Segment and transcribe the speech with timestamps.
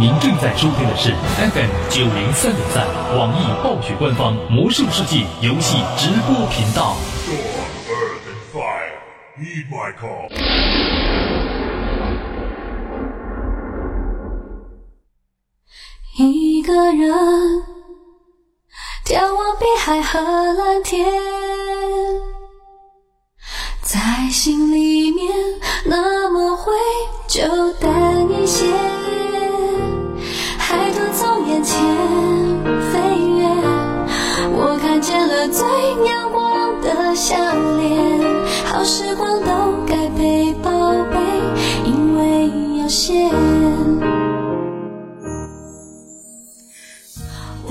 [0.00, 2.86] 您正在收听的是 FM 九零三点三
[3.18, 6.96] 网易暴雪官方魔兽世界游戏直播频道。
[16.16, 17.14] 一个人
[19.04, 20.18] 眺望碧海和
[20.54, 21.06] 蓝天，
[23.82, 24.89] 在心里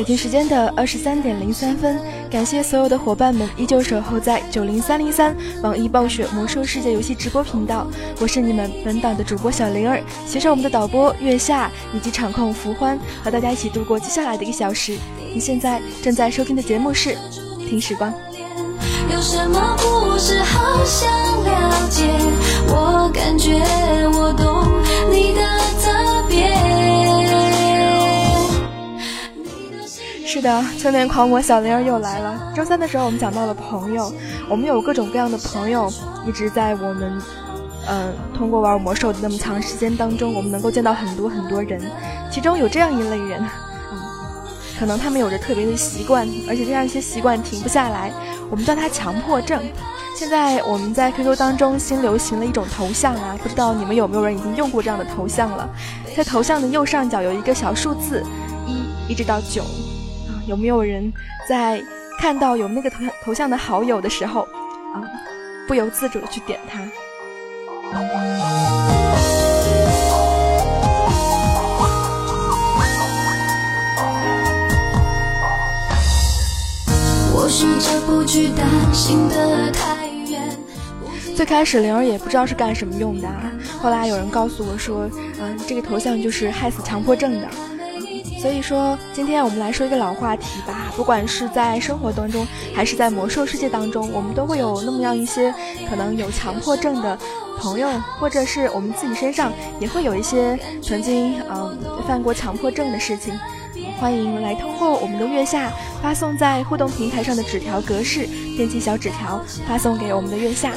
[0.10, 2.00] 京时间的二十三点零三分，
[2.32, 7.86] 感谢所有的伙伴们依旧守候在九零三零三网易暴雪魔兽世界游戏直播频道，
[8.20, 14.98] 我是你们本档的主播小灵儿，携手我们的导播月下以及场控福欢，和大家一起度过接下来的一个小时。
[15.32, 17.12] 你现在正在收听的节目是
[17.70, 18.12] 《听时光》。
[19.14, 21.08] 有什么故事好想
[21.44, 22.10] 了解？
[22.68, 23.54] 我感觉
[24.18, 24.49] 我懂
[30.40, 32.54] 是的，青年狂魔小灵儿又来了。
[32.56, 34.10] 周三的时候，我们讲到了朋友，
[34.50, 35.92] 我们有各种各样的朋友，
[36.26, 37.22] 一直在我们，
[37.90, 41.82] 嗯、通过玩魔兽的那么长时间当中，我们能够见到很多很多人，
[42.32, 43.44] 其中有这样一类人，
[43.92, 44.00] 嗯，
[44.80, 48.10] 可能他们有着特别的习惯，而且这样一些习惯停不下来，
[48.50, 49.62] 我们叫他强迫症。
[50.16, 55.70] 现在我们在 QQ 当中新流行了一种头像啊，不知道你们有没有人已经用过这样的头像了？
[56.16, 58.24] 在头像的右上角有一个小数字
[58.66, 59.66] 一，一直到九。
[60.50, 61.14] 有没有人
[61.48, 61.80] 在
[62.18, 64.42] 看到有那个头像头像的好友的时候，
[64.96, 65.06] 啊、
[65.68, 66.80] 不由自主的去点它？
[77.32, 80.50] 我试着不去担心的太远。
[81.36, 85.08] 最开始灵儿也不知道是干什么用的、啊，后来有人告诉我说，
[85.40, 87.48] 嗯、这个头像就是害死强迫症的。
[88.40, 90.94] 所以说，今天我们来说一个老话题吧。
[90.96, 95.54] 不管是在生活当中，还是在魔兽世界当中，我们都会有那么样一些
[95.90, 97.18] 可能有强迫症的
[97.58, 99.52] 朋友，或者是我们自己身上
[99.82, 103.38] 也会有一些曾经嗯犯过强迫症的事情。
[104.00, 110.72] 欢迎来通过我们的月下发送在互动平台上的纸条格式，编辑小纸条发送给我们的月下。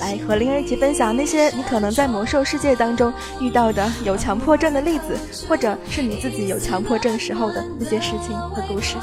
[0.00, 5.16] 来和灵儿一起分享那些你可能在魔兽世界当中遇到的有强迫症的例子，
[5.48, 8.96] 或者是你自己有强迫症时候的那些事情和故事。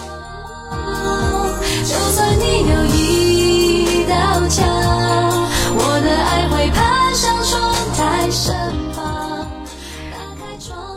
[1.84, 4.66] 就算你有一道墙，
[5.78, 8.56] 我的爱会爬上窗台身
[8.94, 9.46] 旁。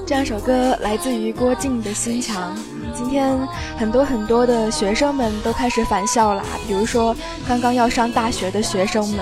[0.07, 2.57] 这样首歌来自于郭靖的《心墙》。
[2.97, 3.37] 今天
[3.77, 7.15] 很多很多的学生们都开始返校啦，比如说
[7.47, 9.19] 刚刚要上大学的学生们。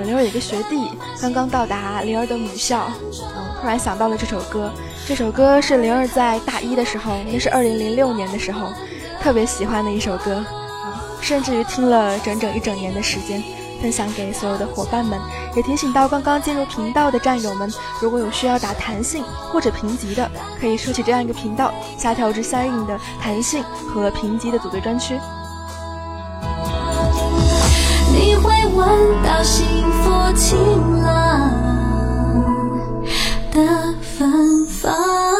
[0.00, 2.90] 呃，灵儿有个学弟刚刚到达灵儿的母校，
[3.36, 4.72] 嗯，突然想到了这首歌。
[5.06, 8.68] 这首歌是灵儿在大一的时候，那是二零零六年的时候，
[9.20, 13.42] 特别喜欢的一首歌，啊、甚至于听了整整一整年的时间。
[13.82, 15.18] 分享给所有的伙伴们，
[15.56, 20.30] 也提醒到刚刚进入频道的战友们，如果有需要打弹性或者评级的，
[20.60, 25.18] 可以收起这样一个频道，下调至相应的弹性和评级的组队专区。
[28.20, 29.66] 你会闻到幸
[30.02, 30.58] 福晴
[31.00, 31.50] 朗
[33.50, 35.39] 的芬芳。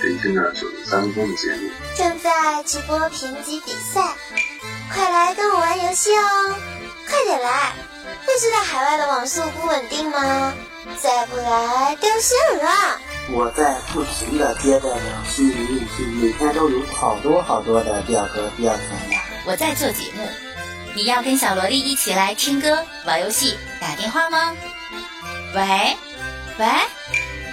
[0.00, 1.70] 一边听着九零三零三的节目。
[1.94, 4.14] 正在直播评级比赛，
[4.90, 6.54] 快来跟我玩游戏哦！
[7.06, 7.74] 快点来！
[8.24, 10.54] 不知道海外的网速不稳定吗？
[10.98, 12.98] 再不来掉线了。
[13.32, 19.22] 我在不停的接待着虚拟应聘，每天都有好多好多的表格要填呀。
[19.44, 20.26] 我在做节目，
[20.94, 24.56] 你要跟小萝莉一起来听歌、玩游戏、打电话吗？
[25.54, 25.96] 喂，
[26.58, 26.66] 喂，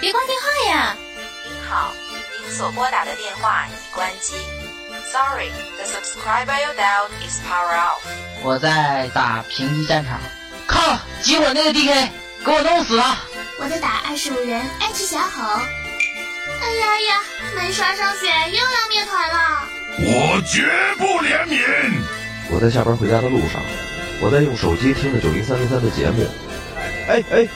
[0.00, 0.96] 别挂电话呀！
[1.44, 1.92] 您好，
[2.48, 4.34] 您所拨打的电话已关机。
[5.12, 8.00] Sorry, the subscriber you dialed is power off.
[8.42, 10.18] 我在打平级战场，
[10.66, 12.08] 靠，集火那个 DK
[12.46, 13.18] 给我弄死了！
[13.60, 15.60] 我在打二十五人爱吃小吼。
[16.62, 17.20] 哎呀呀，
[17.54, 19.68] 没刷上血又要灭团了！
[19.98, 20.64] 我绝
[20.96, 21.60] 不怜悯。
[22.50, 23.60] 我在下班回家的路上，
[24.22, 26.26] 我在用手机听着九零三零三的节目。
[27.10, 27.46] 哎哎，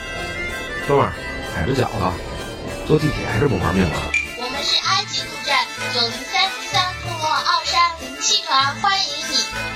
[0.87, 1.13] 哥们儿，
[1.55, 2.13] 踩着脚了，
[2.87, 3.97] 坐地铁还是不玩命了？
[4.63, 9.35] 是埃及陆战九零三零三部落奥山灵气团，欢迎你！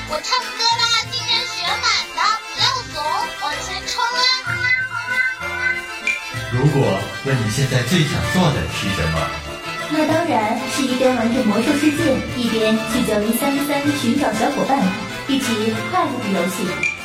[0.09, 1.83] 我唱歌啦，精神血满
[2.15, 3.03] 的，不要怂，
[3.43, 4.23] 往前冲啊！
[6.53, 9.19] 如果问你现在最想做的是什么？
[9.91, 14.81] 那当然是一边玩着魔兽世界，一边去九零三零三寻找小伙伴，
[15.27, 16.96] 一起快乐的游戏。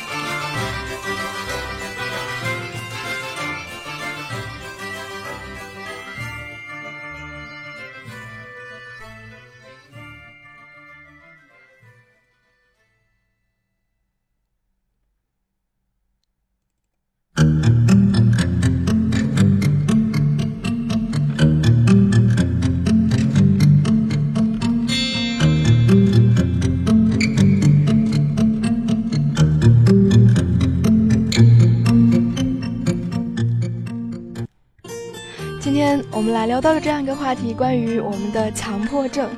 [36.32, 39.28] 来聊到了这样一个话题，关于我们的强迫症。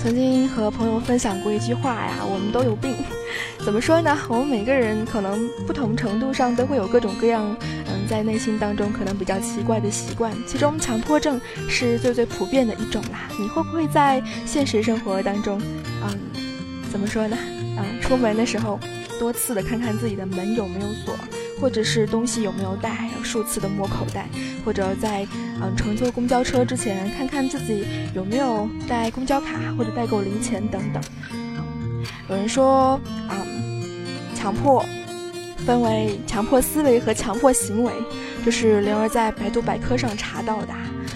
[0.00, 2.94] 曾经和朋友分享过一句话呀，我们都有病。
[3.64, 4.18] 怎么说呢？
[4.28, 13.28] 我们每个人可能不同程度上都会有各种各样，嗯，在内心当中可能比较奇怪的习惯，其中强迫症是最最普遍的一种啦。
[13.38, 15.60] 你会不会在现实生活当中，
[16.02, 16.18] 嗯，
[16.90, 17.36] 怎么说呢？
[17.78, 18.78] 嗯，出门的时候
[19.18, 21.16] 多次的看看自己的门有没有锁，
[21.62, 24.28] 或者是东西有没有带，还有数次的摸口袋，
[24.64, 25.24] 或者在
[25.60, 31.00] 嗯乘坐公交车之前看看自己有没有带公交卡或者带够零钱等等。
[32.28, 33.46] 有人说啊、
[34.34, 34.84] 强迫
[35.64, 37.92] 分为强迫思维和强迫行为，
[38.44, 40.74] 就是灵儿在百度百科上查到的。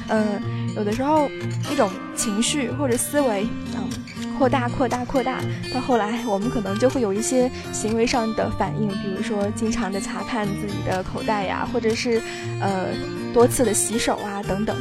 [0.08, 0.40] 嗯，
[0.76, 1.28] 有的时候
[1.72, 4.05] 一种情绪或者思维，嗯。
[4.38, 5.40] 扩大、扩大、扩大，
[5.72, 12.20] 到后来我们可能就会有一些行为上的反应，比如说经常的查看自己的口袋呀，或者是
[12.60, 12.88] 呃
[13.32, 14.76] 多次的洗手啊等等。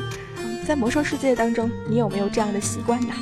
[0.68, 3.14] 在魔兽世界当中，你有没有这样的习惯呢？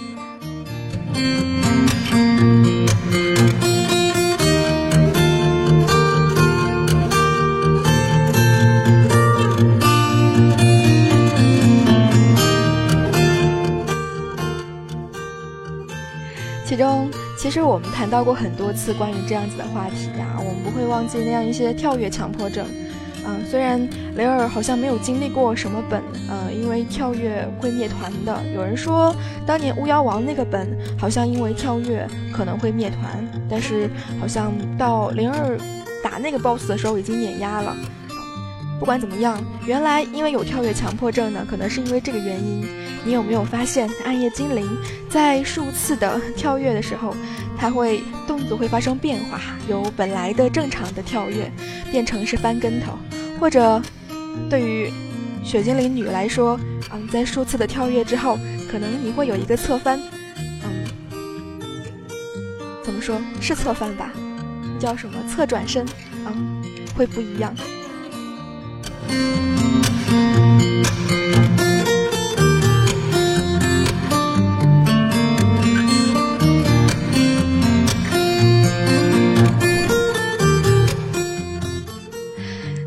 [17.43, 22.65] 其实我们谈到过很多次关于这样子的话题呀、啊，我们不会忘记那样一些跳跃强迫症。
[23.25, 23.85] 嗯，虽然
[24.15, 28.41] 雷尔好像没有经历过什么本，呃，因为跳跃会灭团的。
[28.55, 29.13] 有人说，
[29.45, 33.89] 当年巫妖王那个本好像因为跳跃可能会灭团，但是
[34.21, 35.57] 好像到灵儿
[36.01, 37.75] 打那个 BOSS 的时候已经碾压了。
[38.83, 42.67] 不管怎么样，原来因为有跳跃强迫症呢，可能是因为这个原因。
[43.05, 44.77] 你有没有发现，暗夜精灵
[45.09, 47.15] 在数次的跳跃的时候，
[47.57, 51.49] 它会动作会发生变化，由本来的正常的跳跃
[51.93, 52.99] 变成是翻跟头，
[53.39, 53.81] 或者
[54.49, 54.91] 对于
[55.45, 56.59] 雪精灵女来说，
[56.91, 58.37] 嗯，在数次的跳跃之后，
[58.69, 59.97] 可能你会有一个侧翻，
[60.61, 60.85] 嗯，
[62.83, 64.11] 怎么说是侧翻吧？
[64.77, 65.85] 叫什么侧转身？
[66.25, 66.61] 嗯，
[66.97, 67.55] 会不一样。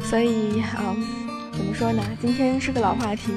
[0.08, 0.96] 所以，嗯，
[1.52, 2.02] 怎么说呢？
[2.22, 3.32] 今天是个老话题。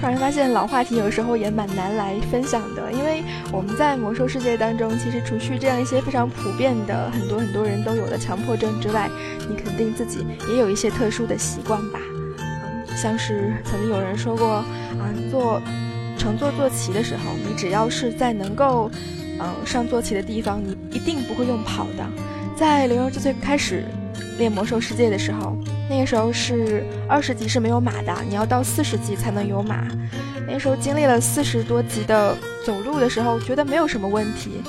[0.00, 9.10] 突然发现老话题有时候也蛮难来分享的，因为我们在魔兽世界当中，其实除去这样一些非常普遍的、很多很多人都有的强迫症之外，
[9.46, 12.00] 你肯定自己也有一些特殊的习惯吧？
[12.38, 14.64] 嗯，像是曾经有人说过，啊，
[15.30, 15.60] 做
[16.16, 18.90] 乘坐坐骑的时候，你只要是在能够，
[19.38, 22.06] 嗯，上坐骑的地方，你一定不会用跑的。
[22.56, 23.84] 在零游之最开始
[24.38, 25.54] 练魔兽世界的时候。
[25.90, 29.88] 那个时候是二十级是没有马的，你要到四十级才能有马。
[30.46, 34.62] 那时候经历了四十多级的走路的时候，觉得没有什么问题，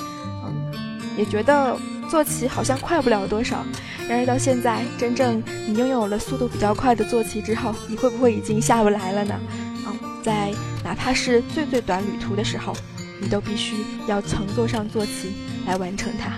[0.44, 0.74] 嗯，
[1.16, 1.76] 也觉得
[2.10, 3.64] 坐骑好像快不了多少。
[4.08, 9.40] 然而到现在，真正你拥有了速度比较快的坐骑之后，你会不会已经下不来了呢？
[9.86, 10.50] 嗯，在
[10.82, 12.74] 哪怕是最最短旅途的时候，
[13.20, 13.76] 你都必须
[14.08, 15.32] 要乘坐上坐骑
[15.68, 16.32] 来完成它。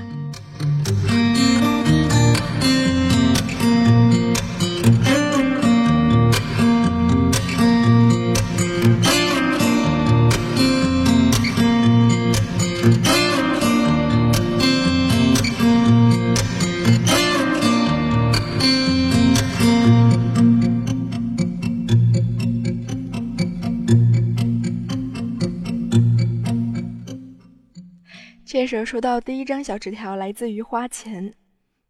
[28.64, 31.34] 这时候收到第一张小纸条，来自于花钱。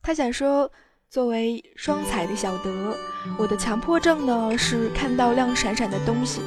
[0.03, 0.69] 他想说，
[1.09, 2.97] 作为双彩的小德，
[3.39, 6.41] 我的强迫症呢是看到亮闪闪的东西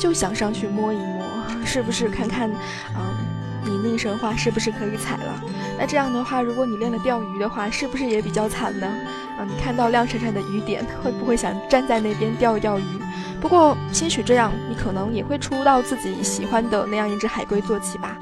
[0.00, 1.26] 就想上去摸一摸，
[1.66, 2.50] 是不是看看，
[2.96, 3.14] 嗯，
[3.66, 5.44] 你那神话是不是可以踩了？
[5.78, 8.86] 那这样的话，如果你练了钓鱼的话，是不是也比较惨呢？
[9.36, 12.84] 啊，你看到亮闪闪的雨点，会不会想站在那边钓一钓鱼？
[13.38, 18.16] 不过，兴许这样，你可能也会出到自己喜欢的那样一只海龟坐骑吧。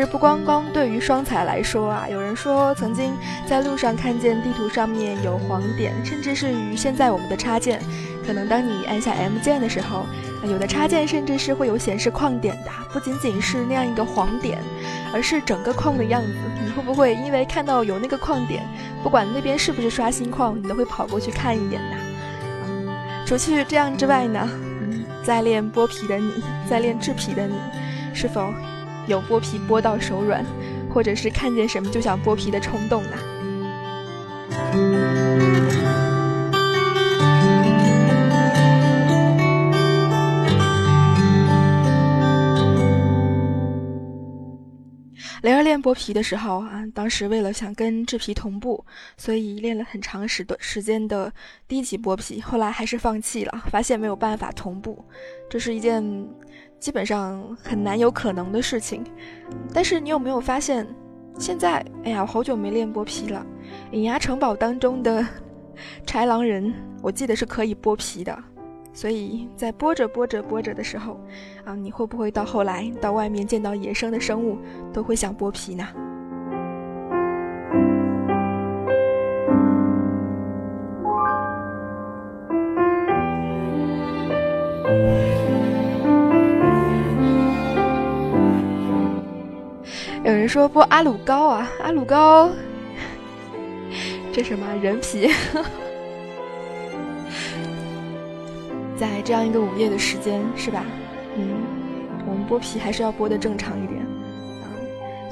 [0.00, 3.14] 实不光光对于双彩来说啊，有人说曾经
[3.46, 7.80] 在路上看见地图上面有黄点，甚至是与现在我们的插件，
[8.26, 10.06] 可能当你按下 M 键的时候，
[10.42, 14.58] 有的插件甚至是会有显示矿点的，不仅仅是那样一个黄点，
[15.12, 16.32] 而是整个矿的样子。
[16.64, 18.66] 你会不会因为看到有那个矿点，
[19.02, 21.96] 不管那边是不是刷新矿，你都会跑过去看一眼呢？
[23.26, 24.48] 除去这样之外呢，
[25.22, 27.54] 在练剥皮的你，在练制皮的你，
[28.14, 28.52] 是否？
[29.06, 30.44] 有剥皮剥到手软，
[30.88, 33.16] 或者是看见什么就想剥皮的冲动呢？
[45.42, 48.84] 雷儿练剥皮的时候啊，当时为了想跟制皮同步，
[49.16, 51.32] 所以练了很长时段时间的
[51.66, 55.02] 低级剥皮，后来还是放弃了，发现没有办法同步，
[55.48, 56.04] 这是一件。
[56.80, 59.04] 基本上很难有可能的事情，
[59.72, 60.86] 但是你有没有发现，
[61.38, 63.44] 现在哎呀，我好久没练剥皮了。
[63.92, 65.24] 隐牙城堡当中的
[66.06, 66.72] 豺狼人，
[67.02, 68.36] 我记得是可以剥皮的，
[68.94, 71.20] 所以在剥着剥着剥着的时候，
[71.66, 74.56] 啊，你会不会到后来到外面见到野生的生物
[74.90, 75.86] 都会想剥皮呢？
[90.30, 92.48] 有人说剥阿鲁高啊，阿鲁高，
[94.32, 95.28] 这什么人皮？
[98.96, 100.84] 在这样一个午夜的时间，是吧？
[101.36, 101.50] 嗯，
[102.28, 104.06] 我们剥皮还是要剥的正常一点。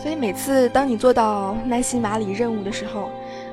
[0.03, 3.09] 所以每次当你做到奈西马里任务的时候，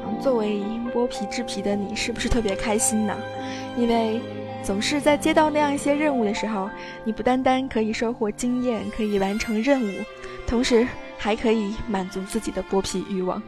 [0.07, 3.13] 嗯，作为剥皮制皮的你，是不是特别开心呢？
[3.77, 4.19] 因为
[4.63, 6.67] 总是在接到那样一些任务的时候，
[7.03, 9.91] 你不单单可以收获经验，可以完成任务，
[10.47, 10.87] 同时。
[11.25, 13.41] 还可以满足自己的剥皮欲望。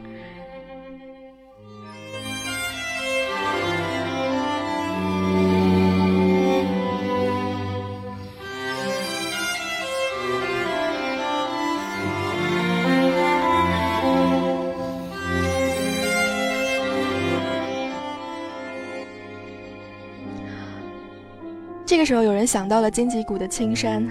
[21.86, 24.04] 这个时候有人想到了荆棘谷的青山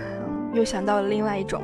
[0.57, 1.61] 又想到了另外一种。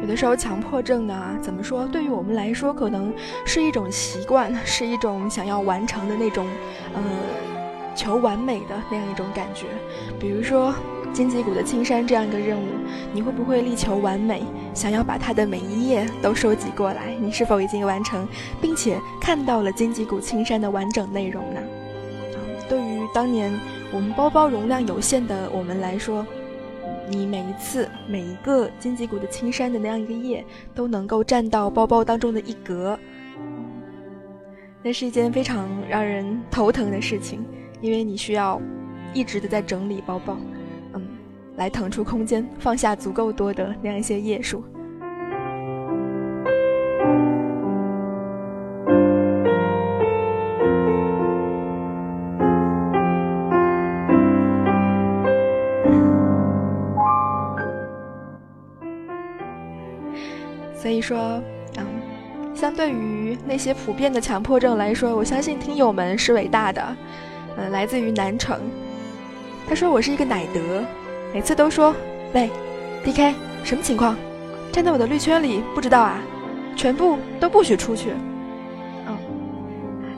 [0.00, 1.86] 有的时候，强迫症呢，怎么说？
[1.86, 3.12] 对于我们来说，可能
[3.44, 6.46] 是一种习惯，是一种想要完成的那种，
[6.94, 7.02] 呃，
[7.94, 9.66] 求完美的那样一种感觉。
[10.18, 10.74] 比如说，
[11.12, 12.66] 荆棘谷的青山这样一个任务，
[13.12, 14.42] 你会不会力求完美，
[14.72, 17.14] 想要把它的每一页都收集过来？
[17.20, 18.26] 你是否已经完成，
[18.60, 21.60] 并且看到了荆棘谷青山的完整内容呢？
[22.68, 23.52] 对于当年
[23.92, 26.24] 我们包包容量有限的我们来说，
[27.08, 30.44] 你每一次每一个荆棘谷的青山的那样一个页，
[30.74, 32.98] 都能够占到包包当中的一格，
[34.82, 37.44] 那是一件非常让人头疼的事情，
[37.80, 38.60] 因为你需要
[39.12, 40.36] 一直的在整理包包，
[40.94, 41.02] 嗯，
[41.56, 44.62] 来腾出空间，放下足够多的那样一些页数。
[61.10, 61.42] 说，
[61.76, 61.84] 嗯，
[62.54, 66.96] 相对于那些普遍的强迫症来说，我相信听友们是伟大的。
[67.56, 68.60] 嗯，来自于南城，
[69.68, 70.84] 他说我是一个奶德，
[71.34, 71.92] 每次都说，
[72.32, 72.48] 喂
[73.02, 73.34] ，D.K.
[73.64, 74.16] 什么情况？
[74.70, 76.22] 站在我的绿圈里不知道啊？
[76.76, 78.10] 全部都不许出去。
[79.08, 79.18] 嗯，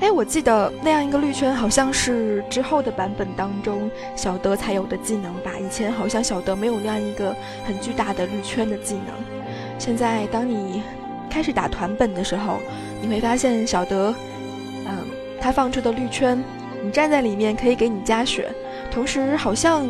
[0.02, 5.52] 哎，我记得那样一个绿圈好像是之后的版本当中小德才有的技能吧？
[5.58, 7.34] 以前好像小德没有那样一个
[7.64, 9.41] 很巨大的绿圈的技能。
[9.78, 10.82] 现在，当你
[11.28, 12.58] 开始打团本的时候，
[13.00, 14.14] 你会发现小德，
[14.86, 14.98] 嗯，
[15.40, 16.42] 他放出的绿圈，
[16.82, 18.48] 你站在里面可以给你加血，
[18.90, 19.86] 同时好像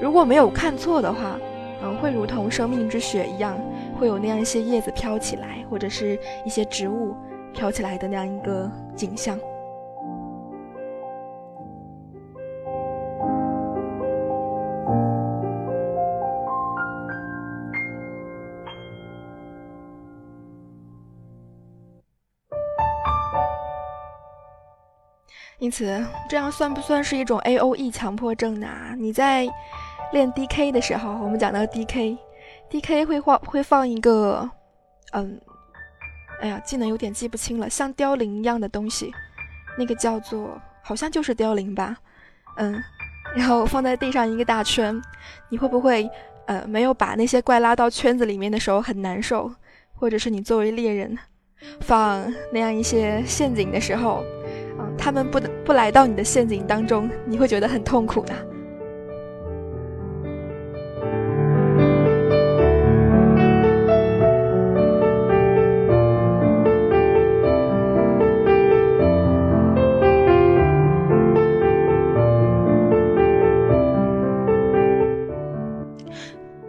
[0.00, 1.36] 如果没有看错的话，
[1.82, 3.58] 嗯，会如同生命之血一样，
[3.98, 7.14] 会有那样一些叶子飘起来，或者是一些植物
[7.52, 9.38] 飘起来的那样一个景象。
[25.64, 28.68] 因此，这样算不算是一种 A O E 强迫症呢？
[28.98, 29.48] 你在
[30.12, 34.46] 练 D K 的时候，我们讲到 D K，D K 会放会放一个，
[35.12, 35.40] 嗯，
[36.42, 39.10] 哎呀，技能有点记不清了，像凋零一样的东西，
[39.78, 41.96] 那个叫做好像就是凋零吧，
[42.58, 42.78] 嗯，
[43.34, 45.00] 然后放在地上一个大圈，
[45.48, 46.06] 你会不会
[46.44, 49.50] 呃没有把那些怪拉到圈子里面的时候很难受？
[49.94, 51.18] 或者是你作为猎人
[51.80, 54.22] 放那样一些陷阱的时候？
[54.96, 58.34] 他们不不来到你的陷阱当中，你会觉得很痛苦呢。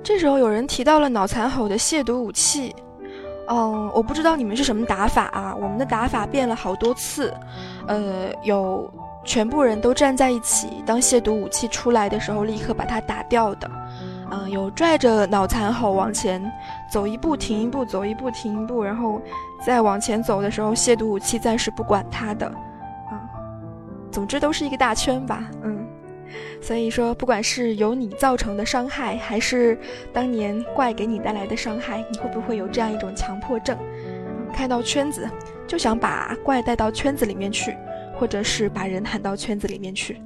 [0.04, 2.76] 这时候有人提到了脑残吼的亵渎武器。
[3.48, 5.56] 嗯，我不知道你们是什么打法啊？
[5.56, 7.32] 我们的打法变了好多次，
[7.88, 8.92] 呃，有
[9.24, 13.70] 全部人都站在一起，当亵渎武器出来的时候，立刻把它打掉的。
[14.32, 16.42] 嗯，有拽着脑残吼往前
[16.92, 19.22] 走一步停一步，走一步停一步，然后
[19.64, 22.48] 再往前走的时候，亵渎武器暂时不管他的。
[22.48, 23.22] 啊，
[24.12, 25.86] 总之都是一个大圈吧，嗯。
[26.60, 29.80] 所以说，不管是由你造成的伤害，还是
[30.12, 33.78] 当年怪给你带来的伤害，你会不会有这样一种强迫症？
[34.52, 35.30] 看到圈子
[35.76, 37.76] 就想把怪带到圈子里面去，
[38.18, 40.22] 或者是把人喊到圈子里面去？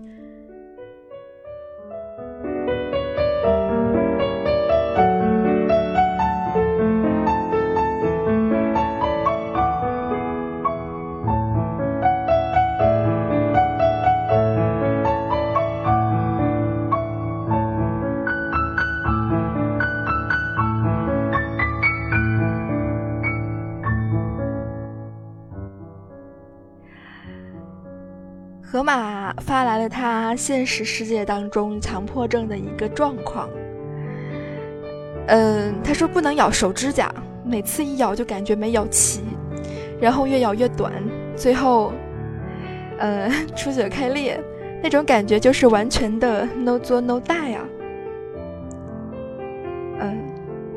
[30.36, 33.50] 现实世界当中强迫症的一个状况。
[35.28, 37.14] 嗯，他说不能咬手指甲，
[37.46, 39.22] 每次一咬就感觉没咬齐，
[40.02, 40.92] 然后越咬越短，
[41.36, 41.94] 最后，
[42.98, 44.40] 呃， 出血开裂，
[44.82, 47.66] 那种感觉就是完全的 no 作 no die 啊。
[50.00, 50.18] 嗯，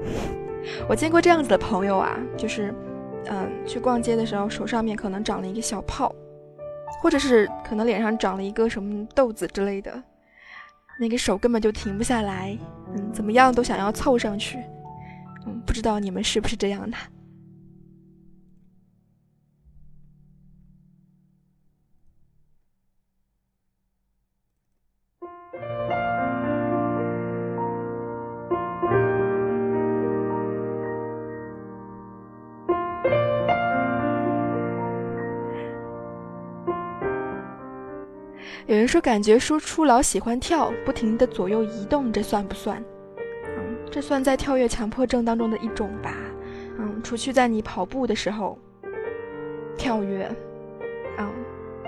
[0.87, 2.75] 我见过这样子的朋友啊，就是，
[3.31, 6.15] 嗯，去逛街的时候手上面可能长了一个小泡。
[7.03, 10.01] 或者是可能脸上长了一个什么痘子之类的，
[11.01, 12.57] 那个手根本就停不下来，
[12.95, 14.57] 嗯，怎么样都想要凑上去，
[15.45, 16.97] 嗯，不知道你们是不是这样的？
[38.66, 42.83] 有人说感觉输出老喜欢跳，不停的左右移动，这算不算？
[43.44, 46.14] 嗯，这算在跳跃强迫症当中的一种吧。
[46.79, 48.57] 嗯，除去在你跑步的时候
[49.77, 50.31] 跳跃，
[51.18, 51.29] 嗯，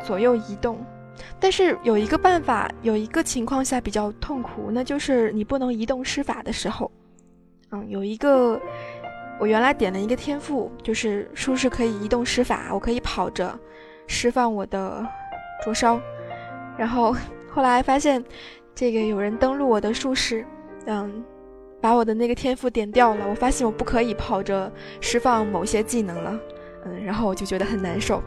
[0.05, 0.85] 左右移动。
[1.39, 6.91] 但是有一个办法，有一个情况下比较痛苦，那就是你不能移动施法的时候。
[7.71, 8.61] 嗯，有一个
[9.39, 13.57] 我原来点了一个天赋，就是术士可以移动施法，我可以跑着
[14.09, 15.07] 释放我的
[15.65, 16.01] 灼烧。
[16.77, 17.15] 然后
[17.51, 18.25] 后来发现，
[18.75, 20.45] 这个有人登录我的术士，
[20.87, 21.25] 嗯，
[21.81, 23.27] 把我的那个天赋点掉了。
[23.29, 26.41] 我发现我不可以跑着释放某些技能了，
[26.85, 28.23] 嗯，然后我就觉得很难受。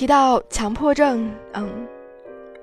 [0.00, 1.68] 提到强迫症，嗯，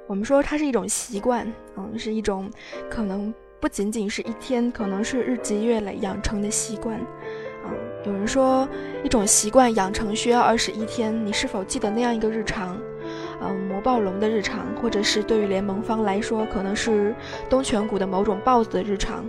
[0.08, 1.46] 我们说它是一种习惯，
[1.76, 2.50] 嗯，是一种
[2.90, 7.00] 可能不仅仅是一天，可能是日积月累养成的习惯，
[7.64, 7.72] 嗯，
[8.08, 8.68] 有人说
[9.04, 12.76] 一种习惯养成需要二十一天，你是否记得那样一个日常？
[13.40, 17.16] 嗯，魔暴龙的日常，或者是对于联盟方来说，可能是
[17.48, 19.24] 东泉谷的某种 BOSS 的日常，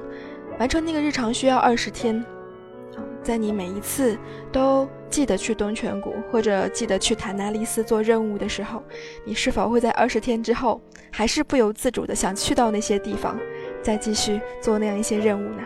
[0.59, 2.25] 完成那个日常需要二十天。
[3.29, 4.17] 在你每一次
[4.51, 8.83] 都记得去东泉谷或者记得去塔纳利斯做任务的时候，
[9.23, 10.81] 你是否会在二十天之后
[11.13, 13.39] 还是不由自主的想去到那些地方，
[13.83, 15.63] 再继续做那样一些任务呢？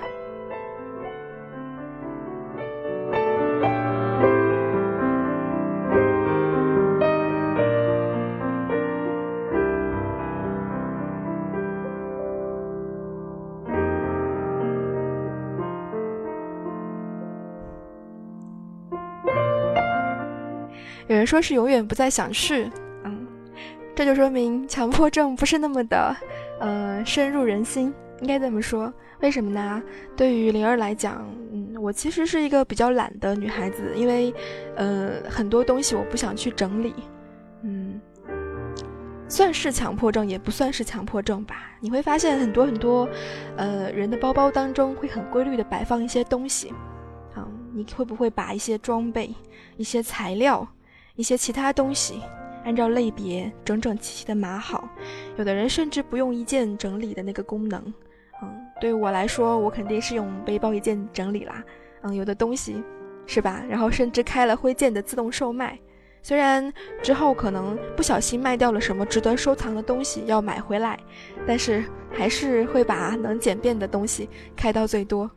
[21.13, 22.71] 有人说是永远不再想去，
[23.05, 23.27] 嗯，
[23.95, 26.17] 这就说明强迫症不是那么的，
[26.59, 28.91] 呃，深入人心，应该这么说。
[29.21, 29.83] 为什么呢？
[30.17, 31.23] 对于灵儿来讲，
[31.53, 34.33] 嗯，我其实是一个比较懒的女孩子，因为，
[34.75, 36.95] 呃，很多东西我不想去整理，
[37.63, 38.01] 嗯，
[39.29, 41.73] 算是强迫症，也不算是强迫症吧。
[41.79, 43.07] 你会发现很多很多，
[43.59, 46.73] 呃，人的包包当中会很规律的摆放一些东西，
[47.35, 49.35] 啊，你会不会把一些装备、
[49.77, 50.67] 一些材料？
[51.15, 52.23] 一些其他东西，
[52.65, 54.89] 按照类别整整齐齐的码好。
[55.37, 57.83] 有的人甚至不用一键整理的那个功能，
[58.43, 58.49] 嗯，
[58.81, 61.63] 对我来说，我肯定是用背包一键整理啦。
[62.03, 62.83] 嗯，有的东西
[63.27, 63.63] 是吧？
[63.69, 65.79] 然后甚至开了灰键的自动售卖，
[66.23, 66.73] 虽然
[67.03, 70.99] 之后可能不小心卖掉了什么值得收藏的东西要买回来，
[71.47, 75.31] 但是还是会把能简便的东西开到最多。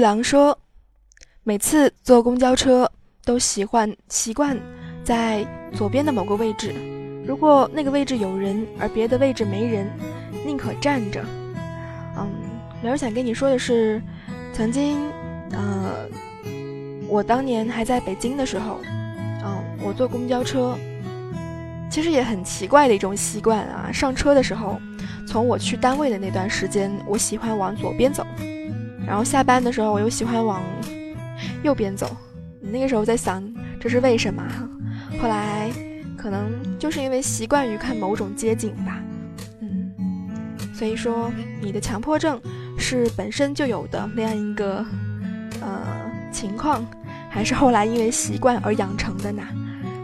[0.00, 0.58] 狼说
[1.44, 2.90] ：“每次坐公交车
[3.24, 4.58] 都喜欢习惯
[5.04, 6.74] 在左边的某个位置，
[7.26, 9.86] 如果那个位置有人，而别的位置没人，
[10.46, 11.24] 宁可站着。”
[12.16, 12.28] 嗯，
[12.82, 14.02] 刘儿想跟你说的是，
[14.52, 14.98] 曾经，
[15.52, 16.08] 呃，
[17.08, 18.80] 我当年还在北京的时候，
[19.44, 20.76] 嗯，我坐公交车，
[21.90, 23.90] 其实也很奇怪的一种习惯啊。
[23.92, 24.80] 上车的时候，
[25.26, 28.26] 从我去单位的那段时间，我喜欢往左边走。
[29.10, 30.62] 然后下班的时候，我又喜欢往
[31.64, 32.16] 右边走。
[32.60, 33.42] 那个时候在想，
[33.80, 34.40] 这是为什么？
[35.20, 35.68] 后来
[36.16, 39.02] 可能就是因为习惯于看某种街景吧。
[39.60, 39.92] 嗯，
[40.72, 41.28] 所以说
[41.60, 42.40] 你的强迫症
[42.78, 44.86] 是本身就有的那样一个
[45.60, 45.82] 呃
[46.30, 46.86] 情况，
[47.28, 49.42] 还是后来因为习惯而养成的呢？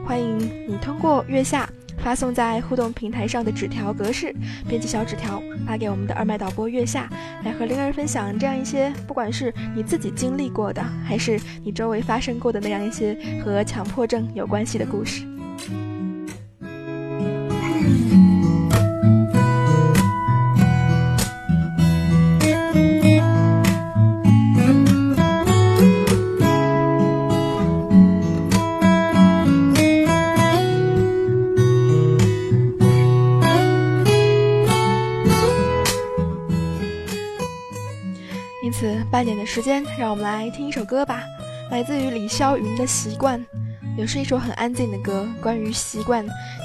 [0.05, 1.71] 欢迎你通过月下。
[1.99, 4.35] 发送在互动平台上的纸条格式，
[4.69, 7.09] 编辑小纸条发给我们的二麦导播月下，
[7.45, 15.36] 来和灵儿分享这样一些，不管是你自己经历过的，还是你周围发生过的那样一些和强迫症有关系的故事。
[39.47, 41.23] 时间，让我们来听一首歌吧，
[41.71, 43.41] 来自于李霄云的《习惯》。
[43.97, 45.27] 也是一首很安静的歌。
[45.41, 46.23] 关于习惯，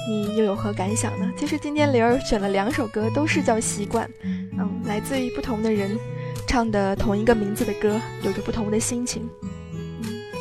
[0.10, 1.32] 你又有何感想呢？
[1.38, 5.98] 其实今天灵儿选了两首歌，都是叫习惯，嗯，来自于不同的人，
[6.46, 9.30] 唱的同一个名字的歌，有着不同的心情。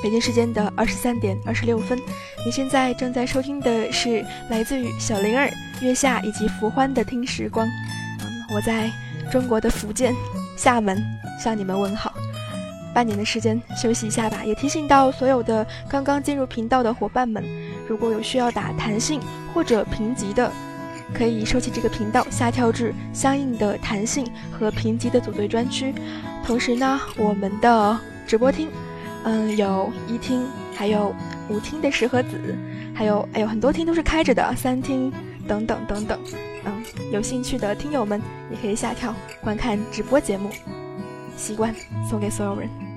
[0.03, 1.97] 北京时间的二十三点二十六分，
[2.45, 5.49] 你现在正在收听的是来自于小灵儿、
[5.81, 7.67] 月下以及福欢的《听时光》。
[8.23, 8.91] 嗯，我在
[9.31, 10.13] 中国的福建
[10.57, 11.01] 厦门
[11.39, 12.13] 向你们问好。
[12.93, 17.45] 半年的时间休息一下吧，也提醒到所有的刚刚进入频道的伙伴们，
[17.89, 19.21] 如果有需要打弹性
[19.55, 20.51] 或者评级的，
[21.15, 25.95] 可以收起这个频道，下跳至相应的弹性和评级的组队专区。
[26.45, 28.69] 同时呢，我们的直播厅。
[29.23, 31.15] 嗯，有一厅，还有
[31.49, 32.57] 五厅的石和子，
[32.95, 35.13] 还有哎有很多厅都是开着的，三厅
[35.47, 36.19] 等等等等。
[36.65, 40.51] 嗯，有兴趣的听友们也可以下跳观看直播节目。
[41.41, 41.75] 习惯
[42.07, 42.90] 送给所有人。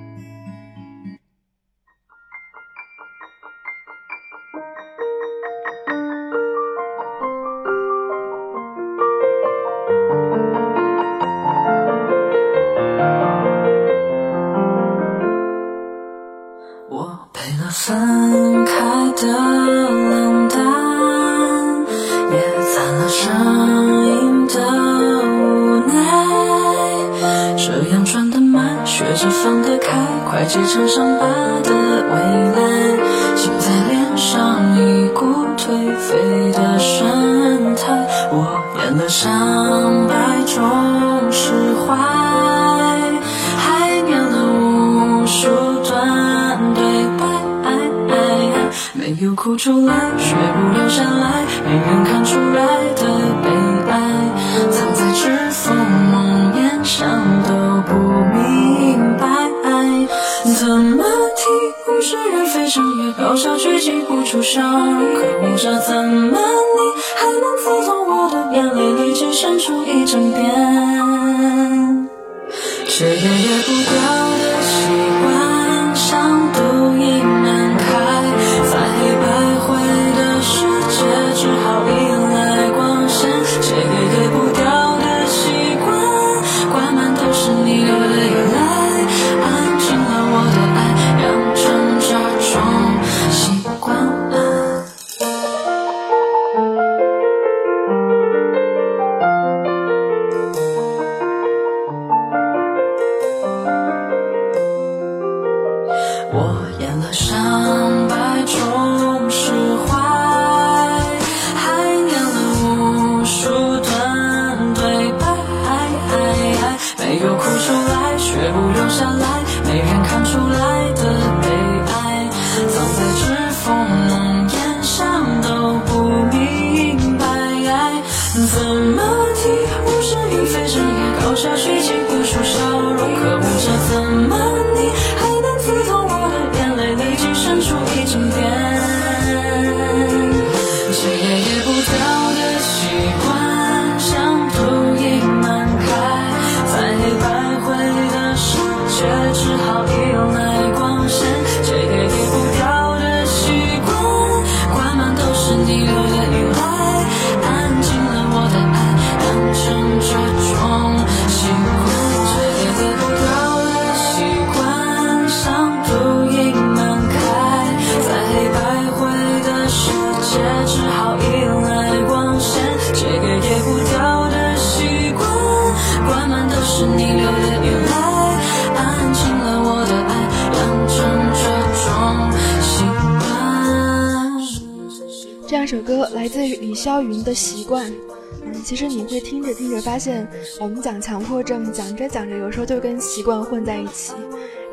[190.04, 190.28] 现，
[190.60, 194.12] 我们讲强迫症，讲着讲着，有时候就跟习惯混在一起。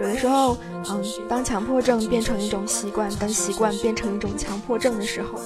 [0.01, 0.57] 有的时候，
[0.89, 5.39] 嗯，当强迫症变成一种习惯，当习惯变成一种强迫症的时候，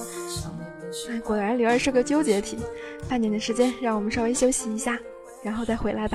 [1.11, 2.57] 哎，果然灵儿是个纠结体。
[3.07, 4.97] 半年的时间，让我们稍微休息一下，
[5.43, 6.14] 然后再回来吧。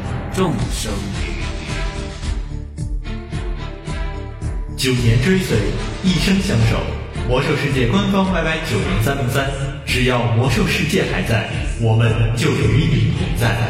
[0.33, 0.91] 众生。
[4.77, 5.57] 九年追随，
[6.03, 6.79] 一生相守。
[7.27, 9.49] 魔兽世界官方 YY 九零三零三，
[9.85, 11.49] 只要魔兽世界还在，
[11.81, 13.69] 我们就与你同在。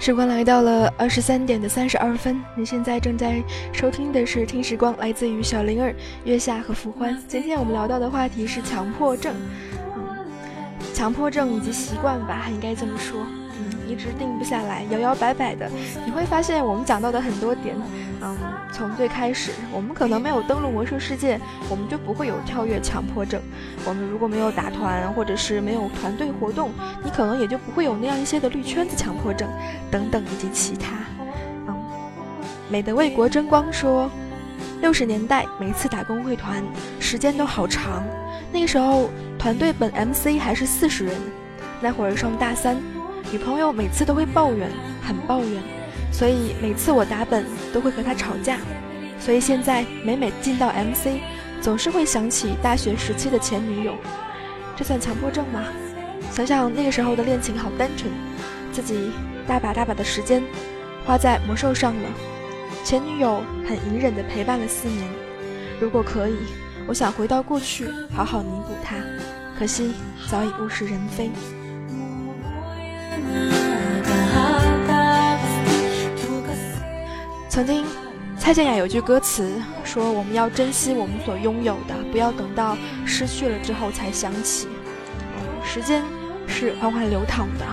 [0.00, 7.22] 时光来到了二十三点的三十二分，你现在正在收听的是《听时光》，来自于小灵儿、月下和福欢。
[7.28, 9.34] 今天我们聊到的话题是强迫症，
[9.94, 10.16] 嗯，
[10.94, 13.39] 强迫症以及习惯吧，应该这么说，嗯，
[13.90, 15.68] 一直定不下来，摇摇摆摆的。
[16.04, 17.74] 你会发现，我们讲到的很多点，
[18.20, 18.36] 嗯，
[18.72, 23.40] 从最开始，我们可能没有登录魔兽世界，我们就不会有跳跃强迫症；
[23.84, 26.70] 我们如果没有打团，或者是没有团队活动，
[27.02, 29.48] 你可能也就不会有那样一些的绿圈子强迫症。
[29.90, 30.92] 等等以及其他，
[31.66, 31.74] 嗯，
[32.68, 34.08] 美的为国争光说，
[34.80, 36.62] 六十年代每次打工会团
[37.00, 38.04] 时间都好长，
[38.52, 41.14] 那个时候团队本 MC 还是四十人，
[41.80, 42.76] 那会儿上大三，
[43.32, 44.68] 女朋友每次都会抱怨，
[45.02, 45.62] 很抱怨，
[46.12, 48.58] 所以每次我打本都会和她吵架，
[49.18, 51.20] 所以现在每每进到 MC，
[51.60, 53.94] 总是会想起大学时期的前女友，
[54.76, 55.64] 这算强迫症吗？
[56.30, 58.10] 想想那个时候的恋情好单纯，
[58.72, 59.10] 自己。
[59.48, 60.40] 大把大把的时间
[61.04, 62.08] 花在魔兽上了，
[62.84, 65.08] 前女友很隐忍的陪伴了四年。
[65.80, 66.36] 如果可以，
[66.86, 68.94] 我想回到过去，好好弥补她。
[69.58, 69.92] 可惜
[70.28, 71.30] 早已物是人非。
[77.48, 77.84] 曾经，
[78.38, 84.68] 蔡健雅有句歌词说：“我们要珍惜我们所拥有的，不要等到失去了之后才想起。”
[85.62, 86.02] 时间
[86.46, 87.66] 是缓缓流淌的。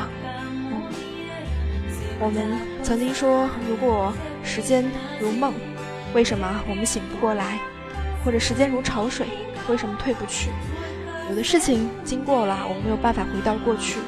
[2.20, 4.12] 我们曾经说，如果
[4.44, 4.84] 时间
[5.22, 5.54] 如梦，
[6.14, 7.60] 为什么我们醒不过来？
[8.26, 9.26] 或者时间如潮水，
[9.70, 10.50] 为什么退不去？
[11.30, 14.00] 有的事情经过了，我们没有办法回到过去；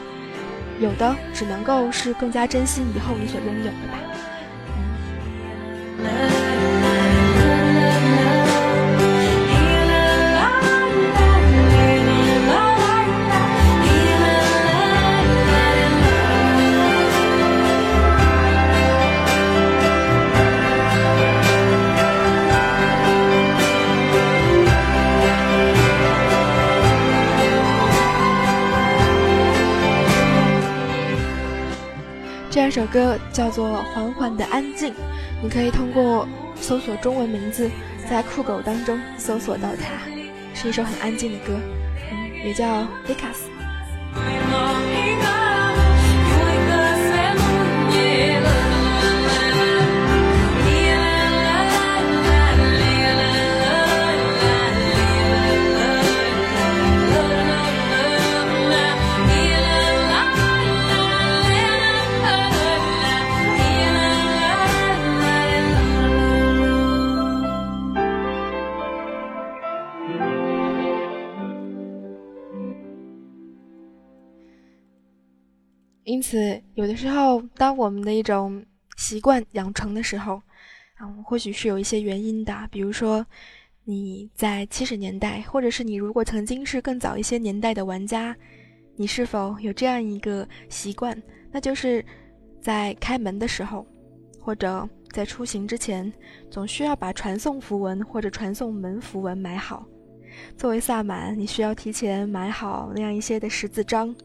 [0.80, 4.00] 有的只能够是更加珍惜以后你所拥有的吧。
[32.80, 34.94] 首歌叫做《缓缓的安静》，
[35.44, 37.70] 你可以通过搜索中文名字，
[38.10, 39.96] 在酷狗当中搜索到它，
[40.54, 41.60] 是一首很安静的歌，
[42.10, 42.66] 嗯，也叫
[43.10, 43.49] 《维卡斯
[76.80, 78.66] 有的时候，当我们的一种
[78.96, 80.42] 习惯养成的时候，
[81.02, 82.56] 嗯，或许是有一些原因的。
[82.72, 83.26] 比如说，
[83.84, 88.34] 你在七十年代，或者是你如果曾经是更早一些年代的玩家，
[88.96, 91.22] 你是否有这样一个习惯？
[91.52, 92.02] 那就是
[92.62, 93.86] 在开门的时候，
[94.40, 96.10] 或者在出行之前，
[96.50, 99.86] 总需要把传送符文或者传送门符文买好。
[100.56, 104.16] 作为萨满，你需要提前买好那样一些的十字章。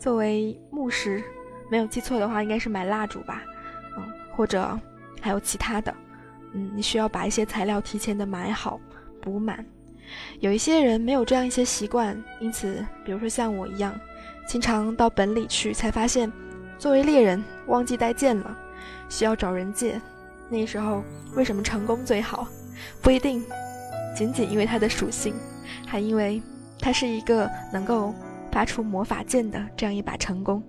[0.00, 1.22] 作为牧师，
[1.72, 3.42] 没有记错的话，应该是买蜡烛吧，
[3.96, 4.04] 嗯，
[4.36, 4.78] 或者
[5.22, 5.94] 还有其他的，
[6.52, 8.78] 嗯，你需要把一些材料提前的买好
[9.22, 9.64] 补满。
[10.40, 13.98] 有一些人没有这样一些习惯，因此，比如说像我一样，
[14.46, 16.30] 经常到本里去，才发现
[16.78, 18.54] 作为猎人，忘记带剑了，
[19.08, 19.98] 需要找人借。
[20.50, 21.02] 那时候
[21.34, 22.46] 为什么成功最好？
[23.00, 23.42] 不一定，
[24.14, 25.34] 仅仅因为它的属性，
[25.86, 26.42] 还因为
[26.78, 28.14] 它是一个能够
[28.50, 30.62] 发出魔法剑的这样一把成功。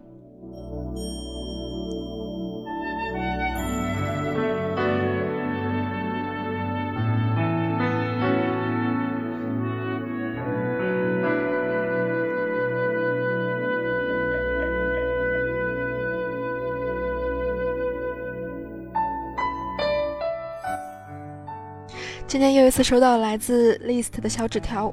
[22.33, 24.91] 今天又一次收到来自 List 的小纸条，